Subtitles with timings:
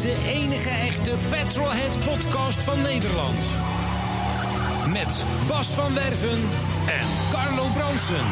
[0.00, 3.46] De enige echte Petrolhead podcast van Nederland.
[4.92, 6.38] Met Bas van Werven
[6.86, 8.26] en Carlo Bronsen.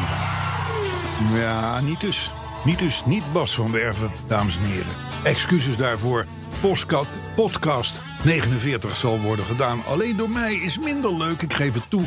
[1.33, 2.31] Ja, niet dus.
[2.63, 4.95] Niet dus, niet Bas van Werven, dames en heren.
[5.23, 6.25] Excuses daarvoor.
[6.61, 7.93] Postcat, podcast
[8.23, 9.85] 49 zal worden gedaan.
[9.85, 12.03] Alleen door mij is minder leuk, ik geef het toe.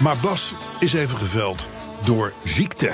[0.00, 1.66] Maar Bas is even geveld
[2.02, 2.92] door ziekte.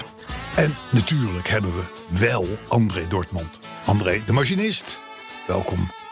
[0.56, 1.82] En natuurlijk hebben we
[2.18, 3.59] wel André Dortmund.
[3.84, 5.01] André, de machinist.
[5.46, 6.04] Welkom.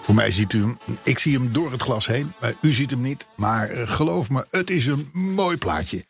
[0.00, 2.32] Voor mij ziet u hem, ik zie hem door het glas heen.
[2.60, 6.04] U ziet hem niet, maar eh, geloof me, het is een mooi plaatje.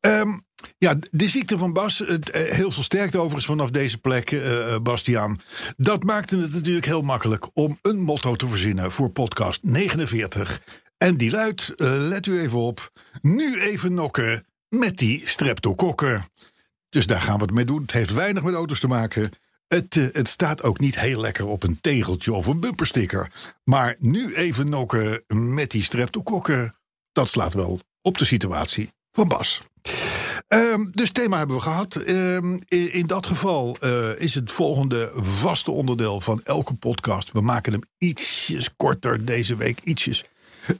[0.00, 0.38] Ehm,
[0.78, 5.40] ja, de ziekte van Bas, eh, heel veel sterkte overigens vanaf deze plek, eh, Bastiaan.
[5.76, 10.60] Dat maakte het natuurlijk heel makkelijk om een motto te verzinnen voor podcast 49.
[10.98, 16.24] En die luidt, let u even op, nu even nokken met die streptokokken.
[16.88, 17.82] Dus daar gaan we het mee doen.
[17.82, 19.30] Het heeft weinig met auto's te maken.
[19.72, 23.30] Het, eh, het staat ook niet heel lekker op een tegeltje of een bumpersticker.
[23.64, 26.74] Maar nu even nokken met die streptokokken.
[27.12, 29.60] Dat slaat wel op de situatie van Bas.
[30.48, 31.96] Ehm, dus thema hebben we gehad.
[31.96, 37.32] Ehm, in, in dat geval eh, is het volgende vaste onderdeel van elke podcast.
[37.32, 40.24] We maken hem ietsjes korter deze week, ietsjes.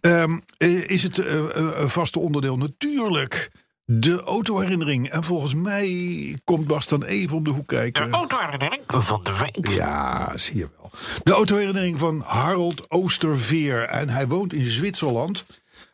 [0.00, 3.50] Ehm, eh, is het een vaste onderdeel natuurlijk
[3.84, 5.10] de autoherinnering.
[5.10, 8.10] En volgens mij komt Bas dan even om de hoek kijken.
[8.10, 9.68] Autoherinnering van de week.
[9.68, 10.90] Ja, zie je wel.
[11.22, 13.82] De autoherinnering van Harold Oosterveer.
[13.82, 15.44] En hij woont in Zwitserland.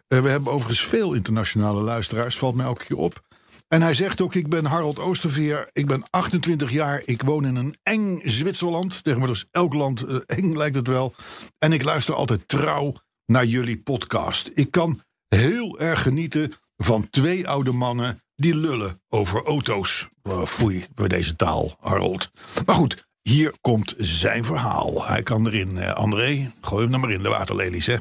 [0.08, 3.26] Eh, we hebben overigens veel internationale luisteraars, valt mij elke keer op.
[3.68, 7.56] En hij zegt ook, ik ben Harold Oosterveer, ik ben 28 jaar, ik woon in
[7.56, 9.04] een eng Zwitserland.
[9.04, 11.14] Tegenwoordig is elk land eh, eng, lijkt het wel.
[11.58, 12.94] En ik luister altijd trouw
[13.26, 14.50] naar jullie podcast.
[14.54, 20.08] Ik kan heel erg genieten van twee oude mannen die lullen over auto's.
[20.28, 22.30] Uh, foei, voor deze taal, Harold.
[22.66, 25.06] Maar goed, hier komt zijn verhaal.
[25.06, 26.50] Hij kan erin, eh, André.
[26.60, 27.96] Gooi hem er maar in, de waterlelies, hè.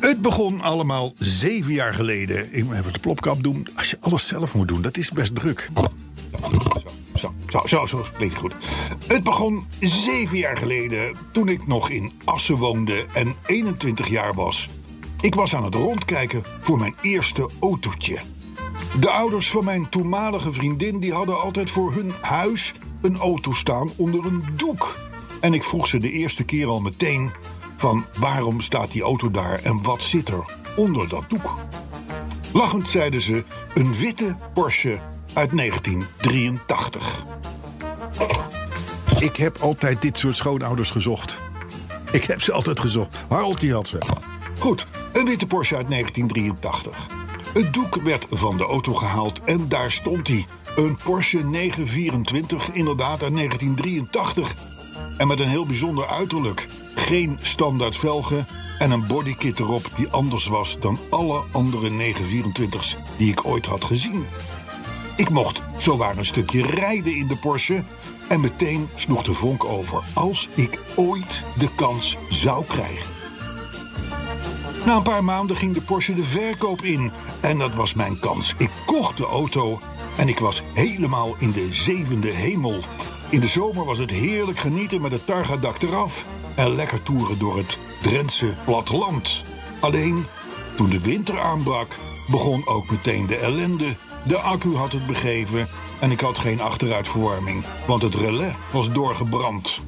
[0.00, 2.54] Het begon allemaal zeven jaar geleden.
[2.54, 3.68] Ik moet even de plopkap doen.
[3.74, 5.70] Als je alles zelf moet doen, dat is best druk.
[7.14, 8.54] Zo, zo, zo, zo klinkt goed.
[9.06, 14.68] Het begon zeven jaar geleden toen ik nog in Assen woonde en 21 jaar was.
[15.24, 18.18] Ik was aan het rondkijken voor mijn eerste autootje.
[19.00, 23.90] De ouders van mijn toenmalige vriendin die hadden altijd voor hun huis een auto staan
[23.96, 24.98] onder een doek.
[25.40, 27.32] En ik vroeg ze de eerste keer al meteen
[27.76, 30.44] van waarom staat die auto daar en wat zit er
[30.76, 31.54] onder dat doek.
[32.52, 34.98] Lachend zeiden ze een witte Porsche
[35.32, 37.24] uit 1983.
[39.18, 41.38] Ik heb altijd dit soort schoonouders gezocht.
[42.12, 43.16] Ik heb ze altijd gezocht.
[43.28, 43.98] Harold die had ze.
[44.58, 47.08] Goed, een witte Porsche uit 1983.
[47.52, 50.46] Het doek werd van de auto gehaald en daar stond hij.
[50.76, 54.54] Een Porsche 924, inderdaad uit 1983.
[55.18, 56.66] En met een heel bijzonder uiterlijk.
[56.94, 58.46] Geen standaard velgen
[58.78, 63.84] en een bodykit erop die anders was dan alle andere 924's die ik ooit had
[63.84, 64.26] gezien.
[65.16, 67.82] Ik mocht zowaar een stukje rijden in de Porsche
[68.28, 73.23] en meteen sloeg de vonk over als ik ooit de kans zou krijgen.
[74.86, 78.54] Na een paar maanden ging de Porsche de verkoop in en dat was mijn kans.
[78.58, 79.78] Ik kocht de auto
[80.16, 82.80] en ik was helemaal in de zevende hemel.
[83.30, 87.56] In de zomer was het heerlijk genieten met het targadak eraf en lekker toeren door
[87.56, 89.42] het Drentse platteland.
[89.80, 90.26] Alleen
[90.76, 91.96] toen de winter aanbrak,
[92.28, 93.96] begon ook meteen de ellende.
[94.24, 95.68] De accu had het begeven
[96.00, 99.80] en ik had geen achteruitverwarming, want het relais was doorgebrand.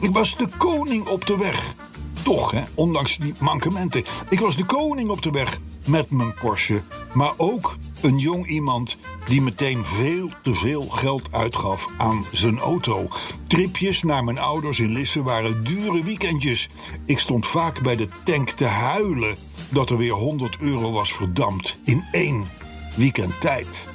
[0.00, 1.74] Ik was de koning op de weg.
[2.24, 4.04] Toch, hè, ondanks die mankementen.
[4.28, 6.82] Ik was de koning op de weg met mijn Porsche.
[7.12, 13.08] Maar ook een jong iemand die meteen veel te veel geld uitgaf aan zijn auto.
[13.46, 16.68] Tripjes naar mijn ouders in Lisse waren dure weekendjes.
[17.04, 19.36] Ik stond vaak bij de tank te huilen
[19.68, 22.48] dat er weer 100 euro was verdampt in één
[22.96, 23.88] weekend tijd.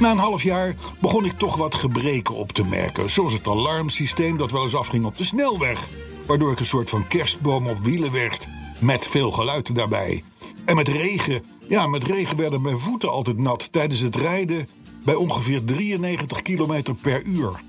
[0.00, 3.10] Na een half jaar begon ik toch wat gebreken op te merken.
[3.10, 5.88] Zoals het alarmsysteem dat wel eens afging op de snelweg.
[6.26, 8.46] Waardoor ik een soort van kerstboom op wielen werd.
[8.78, 10.24] Met veel geluid daarbij.
[10.64, 11.42] En met regen.
[11.68, 14.68] Ja, met regen werden mijn voeten altijd nat tijdens het rijden.
[15.04, 17.60] bij ongeveer 93 km per uur.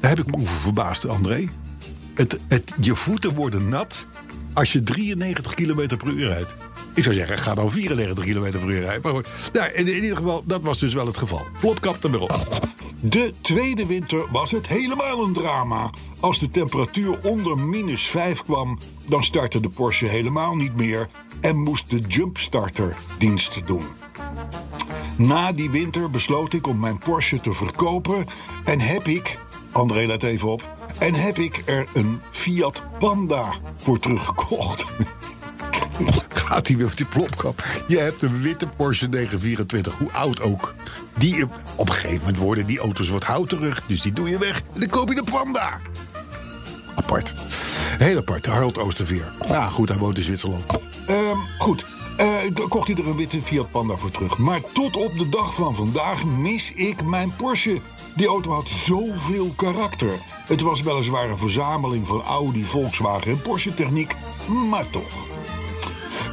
[0.00, 1.48] Daar heb ik me over verbaasd, André.
[2.14, 4.06] Het, het, je voeten worden nat
[4.52, 6.54] als je 93 km per uur rijdt.
[6.98, 9.00] Ik zou zeggen, ga dan 94 km per uur rijden.
[9.02, 11.46] Maar goed, nou, in, in, ieder geval, dat was dus wel het geval.
[11.60, 12.68] Plopkap er weer op.
[13.00, 15.90] De tweede winter was het helemaal een drama.
[16.20, 21.08] Als de temperatuur onder minus 5 kwam, dan startte de Porsche helemaal niet meer
[21.40, 23.84] en moest de jumpstarter dienst doen.
[25.16, 28.26] Na die winter besloot ik om mijn Porsche te verkopen
[28.64, 29.38] en heb ik,
[29.72, 34.86] André let even op, en heb ik er een Fiat Panda voor teruggekocht.
[36.48, 37.64] Gaat hij weer op die plopkap?
[37.86, 40.74] Je hebt een witte Porsche 924, hoe oud ook.
[41.18, 41.44] Die,
[41.76, 44.62] op een gegeven moment worden die auto's wat houterig, dus die doe je weg.
[44.74, 45.80] En dan koop je de Panda.
[46.94, 47.34] Apart.
[47.98, 49.32] Heel apart, Harold Oosterveer.
[49.48, 50.64] Ja, goed, hij woont in Zwitserland.
[51.10, 51.84] Um, goed,
[52.20, 54.38] uh, kocht hij er een witte Fiat Panda voor terug.
[54.38, 57.80] Maar tot op de dag van vandaag mis ik mijn Porsche.
[58.16, 60.12] Die auto had zoveel karakter.
[60.46, 64.14] Het was weliswaar een verzameling van Audi, Volkswagen en Porsche techniek,
[64.70, 65.37] maar toch.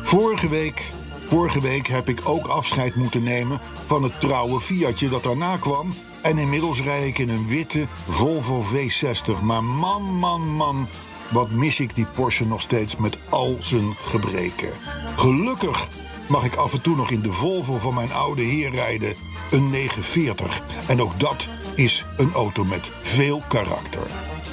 [0.06, 0.92] Vorige week,
[1.28, 5.90] vorige week heb ik ook afscheid moeten nemen van het trouwe Fiatje dat daarna kwam.
[6.22, 9.42] En inmiddels rijd ik in een witte Volvo V60.
[9.42, 10.88] Maar man, man, man,
[11.32, 14.70] wat mis ik die Porsche nog steeds met al zijn gebreken.
[15.16, 15.90] Gelukkig
[16.28, 19.14] mag ik af en toe nog in de Volvo van mijn oude heer rijden.
[19.52, 20.62] Een 940.
[20.88, 24.08] En ook dat is een auto met veel karakter.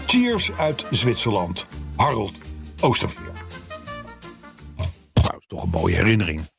[0.07, 1.67] Cheers uit Zwitserland.
[1.97, 2.35] Harold
[2.81, 3.32] Oosterveer.
[5.73, 6.51] Mooie herinnering.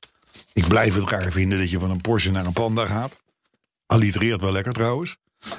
[0.53, 3.19] Ik blijf het raar vinden dat je van een Porsche naar een Panda gaat.
[3.85, 5.17] Allitereert wel lekker trouwens.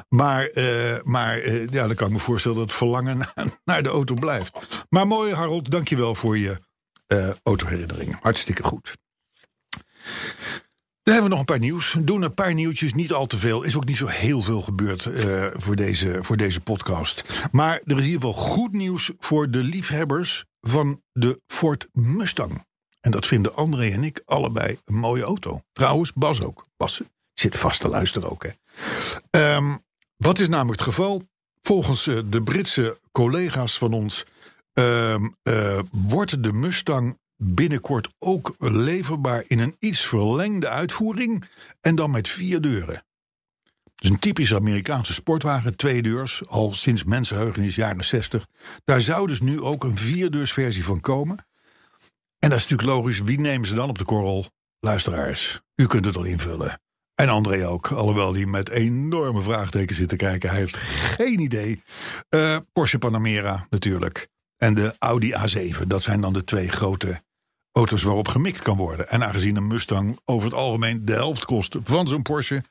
[0.08, 3.28] Maar, uh, maar uh, ja, dan kan ik me voorstellen dat het verlangen
[3.64, 4.86] naar, de auto blijft.
[4.88, 6.60] Maar mooi, Harold, dankjewel voor je
[7.06, 8.16] uh, autoherinnering.
[8.20, 8.96] Hartstikke goed.
[11.02, 11.96] Dan hebben we nog een paar nieuws.
[12.00, 13.62] Doen een paar nieuwtjes, niet al te veel.
[13.62, 15.08] Is ook niet zo heel veel gebeurd
[15.56, 17.24] voor, deze, voor deze podcast.
[17.50, 22.64] Maar er is in ieder geval goed nieuws voor de liefhebbers van de Ford Mustang.
[23.04, 25.62] En dat vinden André en ik allebei een mooie auto.
[25.72, 26.66] Trouwens, Bas ook.
[26.76, 27.02] Bas
[27.32, 28.46] zit vast te luisteren ook.
[28.46, 29.54] Hè.
[29.56, 29.84] Um,
[30.16, 31.22] wat is namelijk het geval?
[31.60, 34.24] Volgens uh, de Britse collega's van ons
[34.74, 41.44] uh, uh, wordt de Mustang binnenkort ook leverbaar in een iets verlengde uitvoering
[41.80, 43.04] en dan met vier deuren.
[43.94, 48.46] Het een typische Amerikaanse sportwagen, twee deurs, al sinds mensenheugenis jaren 60.
[48.84, 51.46] Daar zou dus nu ook een vierdeursversie van komen.
[52.44, 54.46] En dat is natuurlijk logisch, wie nemen ze dan op de korrel?
[54.80, 56.80] Luisteraars, u kunt het al invullen.
[57.14, 60.48] En André ook, alhoewel hij met enorme vraagtekens zit te kijken.
[60.50, 60.76] Hij heeft
[61.16, 61.82] geen idee.
[62.30, 64.28] Uh, Porsche Panamera natuurlijk.
[64.56, 65.86] En de Audi A7.
[65.86, 67.22] Dat zijn dan de twee grote
[67.72, 69.08] auto's waarop gemikt kan worden.
[69.08, 72.62] En aangezien een Mustang over het algemeen de helft kost van zo'n Porsche.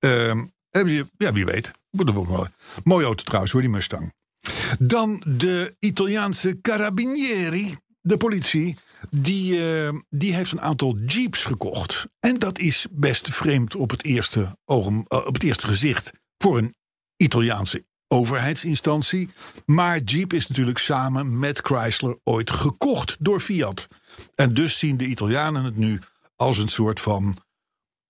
[0.00, 0.34] Uh,
[0.70, 1.70] je, ja, wie weet.
[2.84, 4.12] Mooie auto trouwens hoor, die Mustang.
[4.78, 8.76] Dan de Italiaanse Carabinieri, de politie.
[9.10, 12.08] Die, uh, die heeft een aantal jeeps gekocht.
[12.20, 16.58] En dat is best vreemd op het eerste, ogen, uh, op het eerste gezicht voor
[16.58, 16.74] een
[17.16, 19.30] Italiaanse overheidsinstantie.
[19.66, 23.88] Maar Jeep is natuurlijk samen met Chrysler ooit gekocht door Fiat.
[24.34, 26.00] En dus zien de Italianen het nu
[26.36, 27.36] als een soort van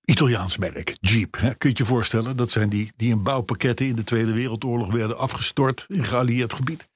[0.04, 1.36] Italiaans merk, Jeep.
[1.38, 1.54] Hè?
[1.54, 2.36] Kun je je voorstellen?
[2.36, 6.88] Dat zijn die die in bouwpakketten in de Tweede Wereldoorlog werden afgestort in geallieerd gebied.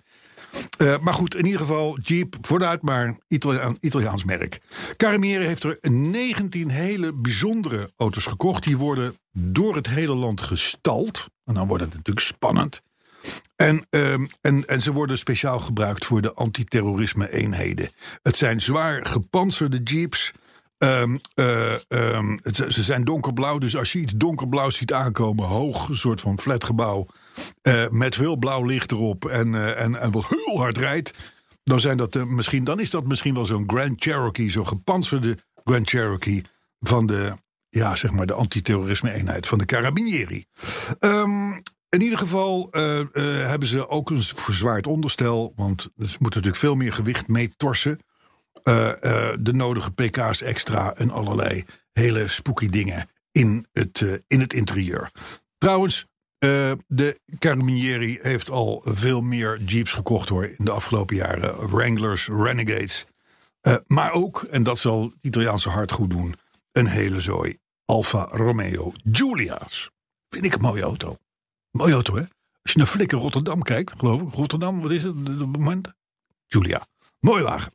[0.82, 4.60] Uh, maar goed, in ieder geval Jeep, vooruit maar Italiaan, Italiaans merk.
[4.96, 8.64] Caramiere heeft er 19 hele bijzondere auto's gekocht.
[8.64, 11.26] Die worden door het hele land gestald.
[11.44, 12.82] En dan wordt het natuurlijk spannend.
[13.56, 17.88] En, um, en, en ze worden speciaal gebruikt voor de antiterrorisme-eenheden.
[18.22, 20.32] Het zijn zwaar gepantserde jeeps.
[20.82, 21.02] Uh,
[21.88, 26.20] um, het, ze zijn donkerblauw, dus als je iets donkerblauw ziet aankomen, hoog, een soort
[26.20, 27.06] van flatgebouw,
[27.62, 31.12] uh, met veel blauw licht erop en, uh, en, en wat heel hard rijdt,
[31.64, 35.88] dan, zijn dat, misschien, dan is dat misschien wel zo'n Grand Cherokee, zo'n gepantserde Grand
[35.88, 36.42] Cherokee
[36.80, 37.32] van de,
[37.68, 40.44] ja, zeg maar de antiterrorisme-eenheid van de Carabinieri.
[41.00, 42.68] Um, in ieder geval
[43.12, 45.52] hebben ze ook een verzwaard onderstel.
[45.56, 47.52] Want ze moeten natuurlijk veel meer gewicht mee
[48.52, 48.98] torsen.
[49.02, 55.10] Uh, de nodige pk's extra en allerlei hele spooky dingen in het, in het interieur.
[55.58, 56.06] Trouwens,
[56.86, 61.68] de Carabinieri heeft al veel meer jeeps gekocht hoor in de afgelopen jaren.
[61.68, 63.06] Wranglers, Renegades.
[63.86, 66.34] maar ook, en dat zal het Italiaanse hart goed doen,
[66.72, 69.90] een hele zooi Alfa Romeo Giulia's.
[70.28, 71.16] Vind ik een mooie auto.
[71.70, 72.22] Mooie auto, hè?
[72.62, 74.34] Als je naar Flikker Rotterdam kijkt, geloof ik.
[74.34, 75.92] Rotterdam, wat is het op het moment?
[76.46, 76.86] Julia.
[77.20, 77.72] Mooi wagen.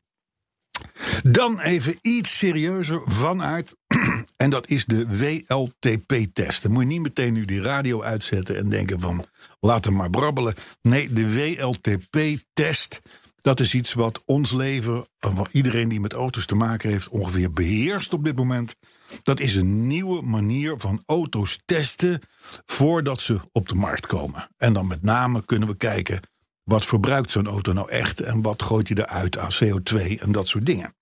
[1.24, 3.74] Dan even iets serieuzer van aard.
[4.38, 6.62] En dat is de WLTP-test.
[6.62, 9.26] Dan moet je niet meteen nu die radio uitzetten en denken van
[9.60, 10.54] laat hem maar brabbelen.
[10.82, 13.02] Nee, de WLTP-test.
[13.42, 17.52] Dat is iets wat ons leven, wat iedereen die met auto's te maken heeft, ongeveer
[17.54, 18.76] beheerst op dit moment.
[19.24, 22.22] Dat is een nieuwe manier van auto's testen
[22.66, 24.50] voordat ze op de markt komen.
[24.58, 26.20] En dan met name kunnen we kijken
[26.68, 30.48] wat verbruikt zo'n auto nou echt en wat gooit hij eruit aan CO2 en dat
[30.48, 30.96] soort dingen.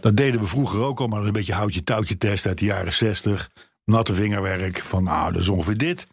[0.00, 3.50] Dat deden we vroeger ook al, maar een beetje houtje-touwtje test uit de jaren 60.
[3.84, 6.06] Natte vingerwerk van nou, dat is ongeveer dit.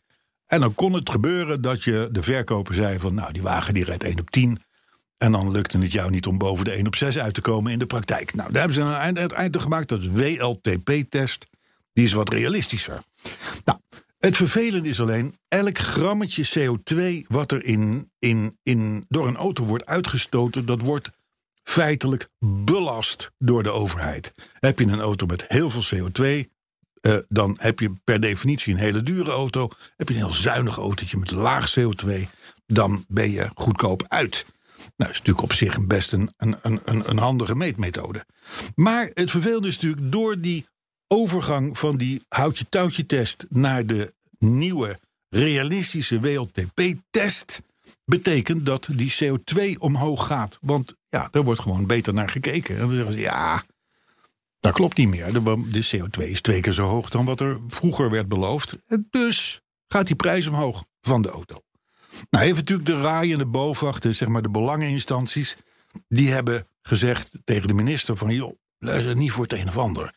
[0.45, 3.83] En dan kon het gebeuren dat je de verkoper zei van nou, die wagen die
[3.83, 4.59] rijdt 1 op 10.
[5.17, 7.71] En dan lukte het jou niet om boven de 1 op 6 uit te komen
[7.71, 8.33] in de praktijk.
[8.33, 9.89] Nou, daar hebben ze een eind, het eind gemaakt.
[9.89, 11.45] Dat WLTP-test.
[11.93, 13.03] Die is wat realistischer.
[13.65, 13.79] Nou,
[14.25, 19.63] het vervelende is alleen, elk grammetje CO2 wat er in, in, in, door een auto
[19.63, 21.11] wordt uitgestoten, dat wordt
[21.63, 24.33] feitelijk belast door de overheid.
[24.59, 26.49] Heb je een auto met heel veel CO2,
[27.01, 29.69] uh, dan heb je per definitie een hele dure auto.
[29.95, 32.11] Heb je een heel zuinig autootje met laag CO2,
[32.65, 34.45] dan ben je goedkoop uit.
[34.75, 38.25] Nou, dat is natuurlijk op zich best een, een, een, een handige meetmethode.
[38.75, 40.65] Maar het vervelende is natuurlijk door die
[41.07, 44.99] overgang van die houtje-touwtje-test naar de nieuwe
[45.29, 47.61] realistische WLTP-test
[48.05, 50.57] betekent dat die CO2 omhoog gaat.
[50.61, 52.75] Want ja, daar wordt gewoon beter naar gekeken.
[52.75, 53.63] En dan zeggen ze, ja,
[54.59, 55.33] dat klopt niet meer.
[55.33, 58.75] De, CO2 is twee keer zo hoog dan wat er vroeger werd beloofd.
[58.87, 61.59] En dus gaat die prijs omhoog van de auto.
[62.29, 65.57] Nou, even natuurlijk de RAI en de zeg maar de belangeninstanties...
[66.07, 68.29] die hebben gezegd tegen de minister van...
[68.29, 70.13] joh, luister niet voor het een of ander.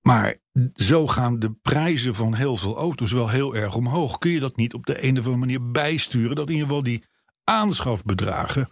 [0.00, 0.36] Maar
[0.74, 4.18] zo gaan de prijzen van heel veel auto's wel heel erg omhoog.
[4.18, 6.36] Kun je dat niet op de een of andere manier bijsturen...
[6.36, 7.04] dat in ieder geval die
[7.44, 8.68] aanschafbedragen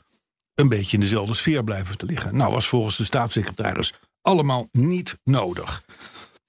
[0.55, 2.37] een beetje in dezelfde sfeer blijven te liggen?
[2.37, 5.83] Nou, was volgens de staatssecretaris allemaal niet nodig.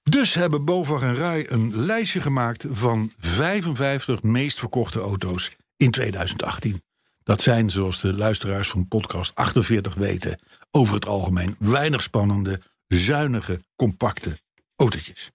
[0.02, 6.82] Dus hebben BOVAG en RAI een lijstje gemaakt van 55 meest verkochte auto's in 2018.
[7.22, 13.60] Dat zijn, zoals de luisteraars van podcast 48 weten, over het algemeen weinig spannende, zuinige,
[13.76, 14.38] compacte
[14.78, 15.30] autootjes.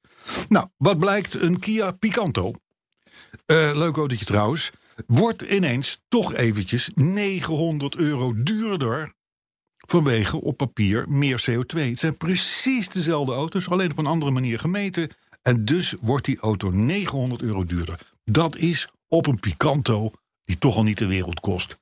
[0.49, 1.33] Nou, wat blijkt?
[1.33, 2.51] Een Kia Picanto,
[3.47, 4.71] uh, leuk autootje trouwens,
[5.07, 9.13] wordt ineens toch eventjes 900 euro duurder
[9.87, 11.79] vanwege op papier meer CO2.
[11.79, 15.09] Het zijn precies dezelfde auto's, alleen op een andere manier gemeten.
[15.41, 17.99] En dus wordt die auto 900 euro duurder.
[18.23, 20.11] Dat is op een Picanto,
[20.45, 21.77] die toch al niet de wereld kost,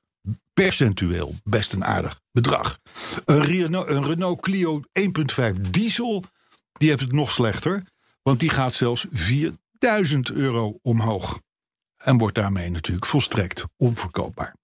[0.52, 2.78] percentueel best een aardig bedrag.
[3.24, 6.24] Een Renault, een Renault Clio 1.5 diesel,
[6.72, 7.82] die heeft het nog slechter.
[8.22, 11.40] Want die gaat zelfs 4000 euro omhoog.
[11.96, 14.54] En wordt daarmee natuurlijk volstrekt onverkoopbaar.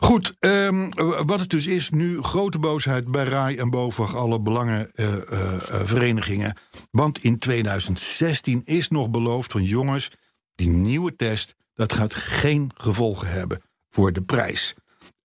[0.00, 0.94] Goed, um,
[1.26, 6.56] wat het dus is nu grote boosheid bij RAI en BOVAG, alle belangenverenigingen.
[6.74, 10.10] Uh, uh, want in 2016 is nog beloofd van jongens,
[10.54, 14.74] die nieuwe test, dat gaat geen gevolgen hebben voor de prijs.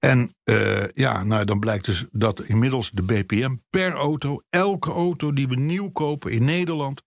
[0.03, 5.33] En uh, ja, nou dan blijkt dus dat inmiddels de BPM per auto, elke auto
[5.33, 7.03] die we nieuw kopen in Nederland,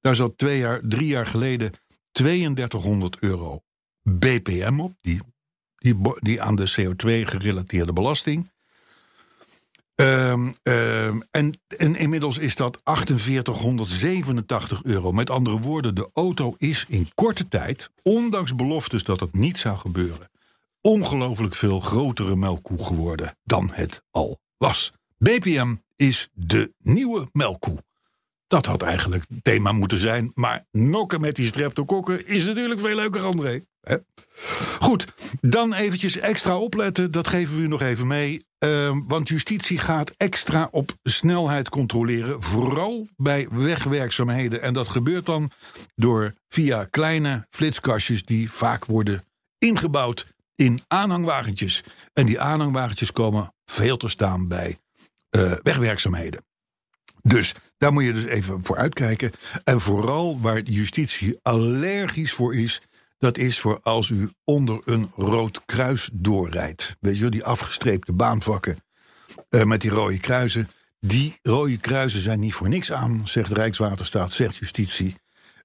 [0.00, 1.72] daar zat twee jaar, drie jaar geleden
[2.12, 3.62] 3200 euro
[4.02, 5.20] BPM op, die
[6.20, 8.52] die, aan de CO2-gerelateerde belasting.
[9.94, 15.12] Um, um, en, en inmiddels is dat 4887 euro.
[15.12, 19.78] Met andere woorden, de auto is in korte tijd, ondanks beloftes dat het niet zou
[19.78, 20.30] gebeuren,
[20.84, 24.92] ongelooflijk veel grotere melkkoe geworden dan het al was.
[25.18, 27.84] BPM is de nieuwe melkkoe.
[28.46, 30.32] Dat had eigenlijk het thema moeten zijn.
[30.34, 33.62] Maar nokken met die streptokokken is natuurlijk veel leuker, André.
[34.80, 35.06] Goed,
[35.40, 37.10] dan eventjes extra opletten.
[37.10, 38.44] Dat geven we u nog even mee.
[38.64, 42.42] Uh, want justitie gaat extra op snelheid controleren.
[42.42, 44.62] Vooral bij wegwerkzaamheden.
[44.62, 45.50] En dat gebeurt dan
[45.94, 48.24] door via kleine flitskastjes...
[48.24, 49.24] die vaak worden
[49.58, 51.82] ingebouwd in aanhangwagentjes.
[52.12, 54.78] En die aanhangwagentjes komen veel te staan bij
[55.30, 56.44] uh, wegwerkzaamheden.
[57.22, 59.32] Dus daar moet je dus even voor uitkijken.
[59.64, 62.82] En vooral waar justitie allergisch voor is
[63.18, 66.96] dat is voor als u onder een rood kruis doorrijdt.
[67.00, 68.78] Weet je, die afgestreepte baanvakken
[69.50, 70.68] uh, met die rode kruisen.
[71.00, 75.16] Die rode kruisen zijn niet voor niks aan, zegt Rijkswaterstaat, zegt justitie.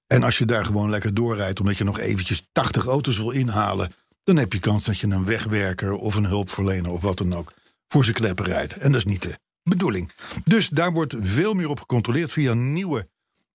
[0.06, 3.92] En als je daar gewoon lekker doorrijdt, omdat je nog eventjes 80 auto's wil inhalen,
[4.24, 7.52] dan heb je kans dat je een wegwerker of een hulpverlener of wat dan ook
[7.86, 8.76] voor zijn kleppen rijdt.
[8.76, 10.10] En dat is niet de bedoeling.
[10.44, 13.08] Dus daar wordt veel meer op gecontroleerd via nieuwe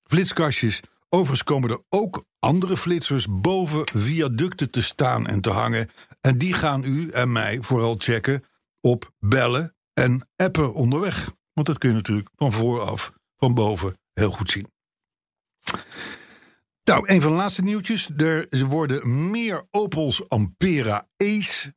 [0.04, 0.82] flitskastjes
[1.16, 5.90] Overigens komen er ook andere flitsers boven viaducten te staan en te hangen.
[6.22, 8.44] En die gaan u en mij vooral checken
[8.82, 11.32] op bellen en appen onderweg.
[11.54, 14.74] Want dat kun je natuurlijk van vooraf, van boven, heel goed zien.
[16.96, 18.10] Nou, een van de laatste nieuwtjes.
[18.50, 21.74] Er worden meer Opels Ampera Ace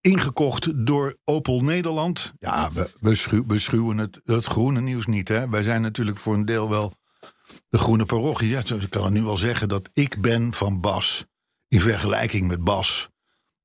[0.00, 2.32] ingekocht door Opel Nederland.
[2.38, 5.28] Ja, we, we, schuwen het, het groene nieuws niet.
[5.28, 5.48] Hè?
[5.48, 6.94] Wij zijn natuurlijk voor een deel wel
[7.68, 8.48] de groene parochie.
[8.48, 11.24] Ja, ik kan het nu wel zeggen dat ik ben van Bas...
[11.68, 13.08] in vergelijking met Bas...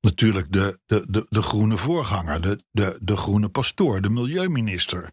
[0.00, 5.10] natuurlijk de, de, de, de groene voorganger, de, de, de groene pastoor, de milieuminister...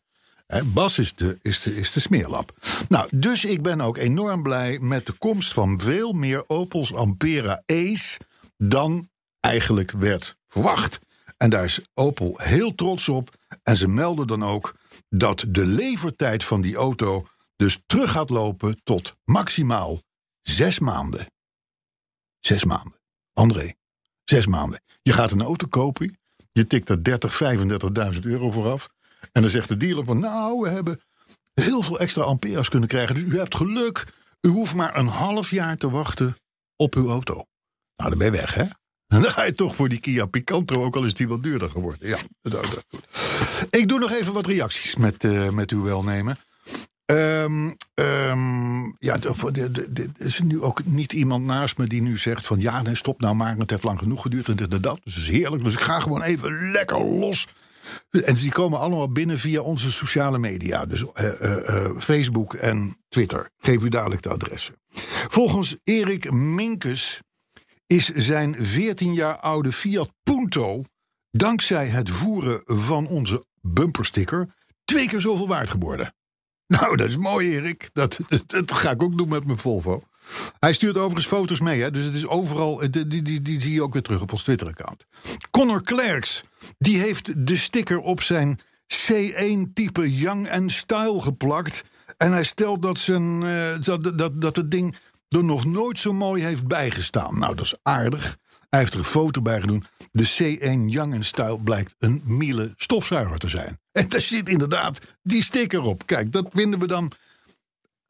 [0.66, 2.58] Bas is de, is, de, is de smeerlap.
[2.90, 7.64] Nou, dus ik ben ook enorm blij met de komst van veel meer Opels Ampera
[7.66, 8.20] Ace
[8.58, 11.00] dan eigenlijk werd verwacht.
[11.38, 13.36] En daar is Opel heel trots op.
[13.64, 14.76] En ze melden dan ook
[15.10, 20.02] dat de levertijd van die auto dus terug gaat lopen tot maximaal
[20.42, 21.32] zes maanden.
[22.40, 23.00] Zes maanden.
[23.34, 23.74] André,
[24.24, 24.82] zes maanden.
[25.02, 26.18] Je gaat een auto kopen,
[26.52, 27.40] je tikt er 30,
[28.14, 28.90] 35.000 euro vooraf.
[29.32, 31.02] En dan zegt de dealer van nou, we hebben
[31.54, 33.16] heel veel extra amperes kunnen krijgen.
[33.16, 34.06] Dus u hebt geluk.
[34.42, 36.36] U hoeft maar een half jaar te wachten
[36.76, 37.34] op uw auto.
[37.96, 38.66] Nou, dan ben je weg, hè?
[39.22, 42.08] Dan ga je toch voor die Kia Picanto, ook al is die wat duurder geworden.
[42.08, 42.84] Ja, dat is goed.
[43.70, 46.38] Ik doe nog even wat reacties met, uh, met uw welnemen.
[47.06, 47.76] Um,
[49.00, 52.60] ja, er is nu ook niet iemand naast me die nu zegt van...
[52.60, 55.00] ja, nee, stop nou maar, het heeft lang genoeg geduurd en dit en dat.
[55.04, 55.64] Dus dat is heerlijk.
[55.64, 57.48] Dus ik ga gewoon even lekker los
[58.10, 60.86] en die komen allemaal binnen via onze sociale media.
[60.86, 61.08] Dus uh,
[61.42, 63.50] uh, Facebook en Twitter.
[63.58, 64.76] Geef u dadelijk de adressen.
[65.28, 67.22] Volgens Erik Minkes
[67.86, 70.84] is zijn 14 jaar oude Fiat Punto...
[71.32, 74.56] dankzij het voeren van onze bumpersticker...
[74.86, 76.14] twee keer zoveel waard geworden.
[76.68, 77.90] Nou, dat is mooi, Erik.
[77.94, 80.04] Dat, dat ga ik ook doen met mijn Volvo.
[80.60, 81.92] Hij stuurt overigens foto's mee, hè?
[81.92, 82.78] dus het is overal.
[82.90, 85.06] Die, die, die, die zie je ook weer terug op ons Twitter-account.
[85.52, 86.44] Connor Clerks,
[86.78, 88.60] die heeft de sticker op zijn
[88.94, 91.84] C1-type Young and Style geplakt.
[92.18, 94.96] En hij stelt dat, zijn, uh, dat, dat, dat het ding
[95.30, 97.40] er nog nooit zo mooi heeft bijgestaan.
[97.40, 98.38] Nou, dat is aardig.
[98.70, 99.84] Hij heeft er een foto bij gedaan.
[100.12, 103.80] De C1 Young and Style blijkt een Miele stofzuiger te zijn.
[103.92, 106.06] En daar zit inderdaad die sticker op.
[106.06, 107.12] Kijk, dat vinden we dan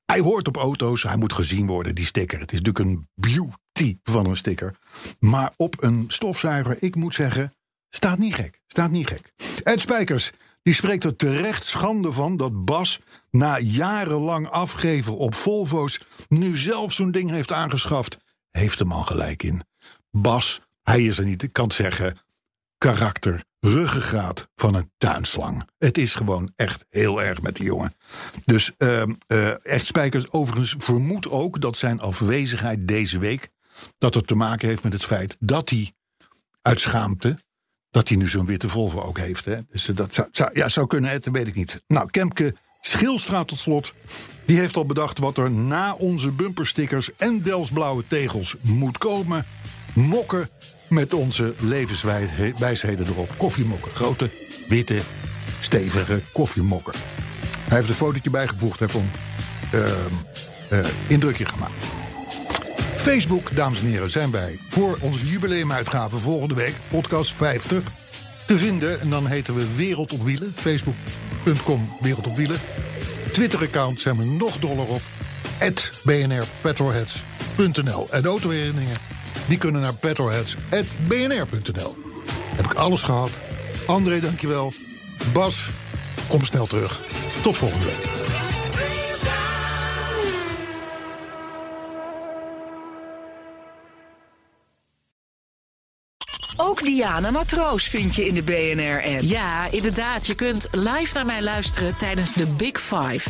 [0.05, 2.39] hij hoort op auto's, hij moet gezien worden, die sticker.
[2.39, 4.75] Het is natuurlijk een beauty van een sticker.
[5.19, 7.53] Maar op een stofzuiger, ik moet zeggen,
[7.89, 8.61] staat niet gek.
[8.67, 9.31] Staat niet gek.
[9.63, 15.99] Ed Spijkers, die spreekt er terecht schande van dat Bas na jarenlang afgeven op Volvo's
[16.27, 18.17] nu zelf zo'n ding heeft aangeschaft.
[18.51, 19.63] Heeft hem al gelijk in.
[20.11, 22.17] Bas, hij is er niet, ik kan het zeggen,
[22.77, 25.69] karakter, ruggengraat van een tuinslang.
[25.77, 27.95] Het is gewoon echt heel erg met die jongen.
[28.45, 33.49] Dus uh, echt Spijkers overigens vermoedt ook dat zijn afwezigheid deze week...
[33.97, 35.93] dat het te maken heeft met het feit dat hij
[36.61, 37.37] uit schaamte...
[37.91, 39.45] dat hij nu zo'n witte Volvo ook heeft.
[39.45, 39.57] Hè?
[39.69, 41.83] Dus dat zou, zou, ja, zou kunnen, dat weet ik niet.
[41.87, 43.93] Nou, Kemke Schilstraat tot slot...
[44.45, 47.15] die heeft al bedacht wat er na onze bumperstickers...
[47.15, 49.45] en Delsblauwe tegels moet komen.
[49.93, 50.49] Mokken
[50.87, 53.29] met onze levenswijsheden erop.
[53.37, 53.91] Koffiemokken.
[53.91, 54.29] Grote,
[54.67, 54.99] witte,
[55.59, 56.93] stevige koffiemokken.
[57.67, 59.09] Hij heeft een fotootje bijgevoegd en van
[59.73, 59.85] uh,
[60.71, 61.73] uh, indrukje gemaakt.
[62.95, 67.83] Facebook, dames en heren, zijn wij voor onze jubileumuitgave volgende week, podcast 50,
[68.45, 69.01] te vinden.
[69.01, 70.53] En dan heten we Wereld op Wielen.
[70.55, 72.59] Facebook.com Wereld op Wielen.
[73.31, 75.01] Twitter-account zijn we nog doller op.
[76.03, 78.07] bnrpetrolheads.nl.
[78.11, 78.97] En autoherinneringen
[79.47, 81.95] die kunnen naar petrolheads.bnr.nl.
[82.55, 83.29] Heb ik alles gehad.
[83.85, 84.73] André, dankjewel.
[85.33, 85.69] Bas,
[86.27, 87.01] kom snel terug.
[87.41, 88.11] Tot volgende week.
[96.57, 99.21] Ook Diana Matroos vind je in de BNR-app.
[99.21, 100.27] Ja, inderdaad.
[100.27, 103.29] Je kunt live naar mij luisteren tijdens de Big Five.